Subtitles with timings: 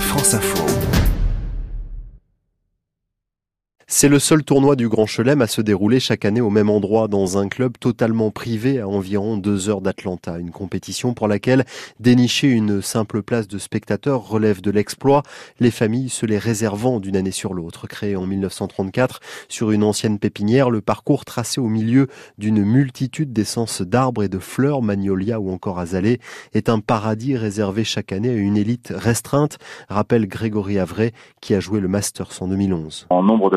[0.00, 0.95] France Info.
[3.88, 7.06] C'est le seul tournoi du Grand Chelem à se dérouler chaque année au même endroit
[7.06, 10.40] dans un club totalement privé à environ deux heures d'Atlanta.
[10.40, 11.64] Une compétition pour laquelle
[12.00, 15.22] dénicher une simple place de spectateur relève de l'exploit,
[15.60, 17.86] les familles se les réservant d'une année sur l'autre.
[17.86, 22.08] Créé en 1934 sur une ancienne pépinière, le parcours tracé au milieu
[22.38, 26.18] d'une multitude d'essences d'arbres et de fleurs, magnolia ou encore azalées,
[26.54, 29.58] est un paradis réservé chaque année à une élite restreinte,
[29.88, 33.06] rappelle Grégory Avray qui a joué le Masters en 2011.
[33.10, 33.56] En nombre de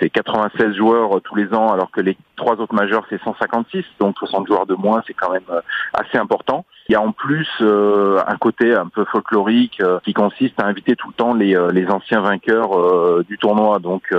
[0.00, 3.84] c'est 96 joueurs euh, tous les ans, alors que les trois autres majeurs, c'est 156.
[4.00, 5.60] Donc 60 joueurs de moins, c'est quand même euh,
[5.92, 6.64] assez important.
[6.88, 10.96] Il y a en plus euh, un côté un peu folklorique qui consiste à inviter
[10.96, 13.78] tout le temps les, les anciens vainqueurs du tournoi.
[13.78, 14.12] Donc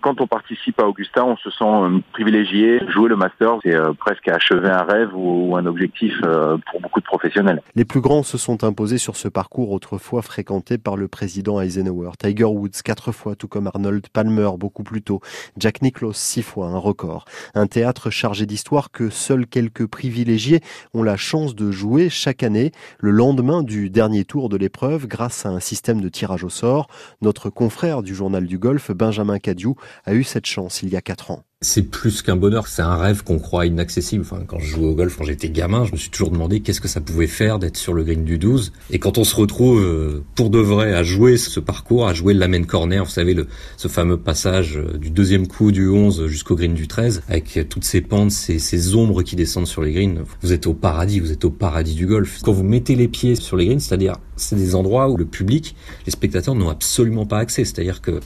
[0.00, 2.80] quand on participe à Augusta, on se sent privilégié.
[2.88, 7.62] Jouer le Master, c'est presque achever un rêve ou, un objectif pour beaucoup de professionnels.
[7.74, 12.10] Les plus grands se sont imposés sur ce parcours autrefois fréquenté par le président Eisenhower.
[12.18, 15.20] Tiger Woods quatre fois, tout comme Arnold Palmer beaucoup plus tôt.
[15.56, 17.24] Jack Nicklaus six fois, un record.
[17.54, 20.60] Un théâtre chargé d'histoire que seuls quelques privilégiés
[20.94, 25.46] ont la chance de jouer chaque année, le lendemain du dernier tour de l'épreuve, grâce
[25.46, 26.88] à un système de tirage au sort.
[27.22, 31.02] Notre confrère du journal du golf, Benjamin Cadieu, a eu cette chance il y a
[31.02, 31.44] quatre ans.
[31.60, 34.22] C'est plus qu'un bonheur, c'est un rêve qu'on croit inaccessible.
[34.22, 36.80] Enfin, quand je jouais au golf, quand j'étais gamin, je me suis toujours demandé qu'est-ce
[36.80, 38.72] que ça pouvait faire d'être sur le green du 12.
[38.92, 42.32] Et quand on se retrouve euh, pour de vrai à jouer ce parcours, à jouer
[42.32, 46.28] le main corner, vous savez, le, ce fameux passage euh, du deuxième coup du 11
[46.28, 49.90] jusqu'au green du 13, avec toutes ces pentes, ces, ces ombres qui descendent sur les
[49.90, 52.38] greens, vous êtes au paradis, vous êtes au paradis du golf.
[52.44, 55.74] Quand vous mettez les pieds sur les greens, c'est-à-dire c'est des endroits où le public,
[56.06, 57.64] les spectateurs n'ont absolument pas accès.
[57.64, 58.20] C'est-à-dire que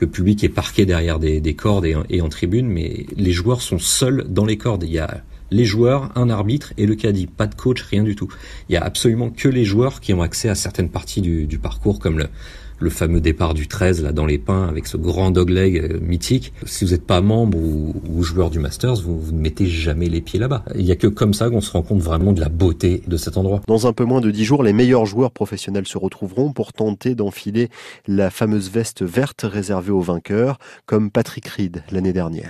[0.00, 4.24] le public est parqué derrière des, cordes et, en tribune, mais les joueurs sont seuls
[4.28, 4.84] dans les cordes.
[4.84, 7.26] Il y a les joueurs, un arbitre et le caddie.
[7.26, 8.28] Pas de coach, rien du tout.
[8.68, 11.98] Il y a absolument que les joueurs qui ont accès à certaines parties du, parcours,
[11.98, 12.18] comme
[12.78, 16.52] le, fameux départ du 13 là dans les pins avec ce grand dogleg euh, mythique.
[16.64, 20.20] Si vous n'êtes pas membre ou, joueur du Masters, vous, vous, ne mettez jamais les
[20.20, 20.64] pieds là-bas.
[20.76, 23.16] Il n'y a que comme ça qu'on se rend compte vraiment de la beauté de
[23.16, 23.60] cet endroit.
[23.66, 27.16] Dans un peu moins de dix jours, les meilleurs joueurs professionnels se retrouveront pour tenter
[27.16, 27.68] d'enfiler
[28.06, 32.46] la fameuse veste verte réservée aux vainqueurs, comme Patrick Reed l'année dernière.